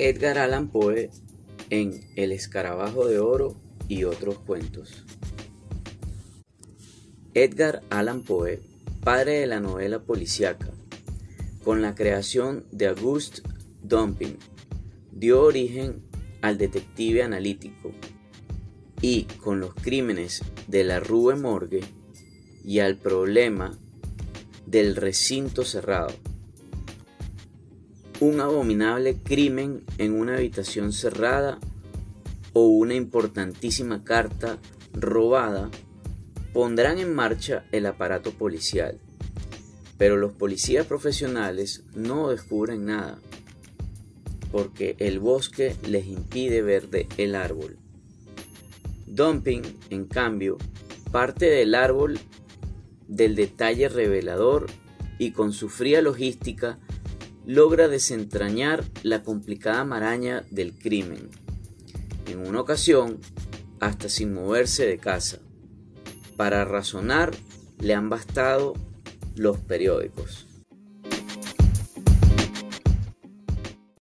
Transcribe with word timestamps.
Edgar 0.00 0.38
Allan 0.38 0.68
Poe 0.68 1.10
en 1.70 2.04
El 2.14 2.30
escarabajo 2.30 3.08
de 3.08 3.18
oro 3.18 3.56
y 3.88 4.04
otros 4.04 4.38
cuentos. 4.38 5.04
Edgar 7.34 7.82
Allan 7.90 8.22
Poe, 8.22 8.60
padre 9.02 9.40
de 9.40 9.48
la 9.48 9.58
novela 9.58 9.98
policíaca, 9.98 10.70
con 11.64 11.82
la 11.82 11.96
creación 11.96 12.64
de 12.70 12.86
Auguste 12.86 13.42
Dumping, 13.82 14.36
dio 15.10 15.42
origen 15.42 16.00
al 16.42 16.58
detective 16.58 17.24
analítico 17.24 17.90
y 19.00 19.24
con 19.24 19.58
los 19.58 19.74
crímenes 19.74 20.44
de 20.68 20.84
la 20.84 21.00
Rue 21.00 21.34
Morgue 21.34 21.80
y 22.64 22.78
al 22.78 22.98
problema 22.98 23.76
del 24.64 24.94
recinto 24.94 25.64
cerrado 25.64 26.14
un 28.20 28.40
abominable 28.40 29.16
crimen 29.16 29.84
en 29.98 30.12
una 30.12 30.36
habitación 30.36 30.92
cerrada 30.92 31.58
o 32.52 32.66
una 32.66 32.94
importantísima 32.94 34.02
carta 34.02 34.58
robada 34.92 35.70
pondrán 36.52 36.98
en 36.98 37.14
marcha 37.14 37.64
el 37.70 37.86
aparato 37.86 38.32
policial. 38.32 38.98
Pero 39.96 40.16
los 40.16 40.32
policías 40.32 40.86
profesionales 40.86 41.84
no 41.94 42.30
descubren 42.30 42.86
nada, 42.86 43.18
porque 44.50 44.96
el 44.98 45.18
bosque 45.20 45.76
les 45.86 46.06
impide 46.06 46.62
ver 46.62 46.88
de 46.88 47.06
el 47.16 47.34
árbol. 47.34 47.76
Dumping, 49.06 49.62
en 49.90 50.06
cambio, 50.06 50.58
parte 51.12 51.46
del 51.46 51.74
árbol 51.74 52.18
del 53.06 53.34
detalle 53.34 53.88
revelador 53.88 54.66
y 55.18 55.32
con 55.32 55.52
su 55.52 55.68
fría 55.68 56.02
logística 56.02 56.78
logra 57.48 57.88
desentrañar 57.88 58.84
la 59.02 59.22
complicada 59.22 59.82
maraña 59.82 60.44
del 60.50 60.78
crimen, 60.78 61.30
en 62.26 62.46
una 62.46 62.60
ocasión 62.60 63.20
hasta 63.80 64.10
sin 64.10 64.34
moverse 64.34 64.84
de 64.84 64.98
casa. 64.98 65.38
Para 66.36 66.66
razonar 66.66 67.34
le 67.80 67.94
han 67.94 68.10
bastado 68.10 68.74
los 69.34 69.56
periódicos. 69.60 70.47